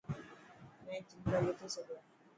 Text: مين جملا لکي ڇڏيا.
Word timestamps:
مين 0.85 1.03
جملا 1.11 1.39
لکي 1.47 1.67
ڇڏيا. 1.75 1.99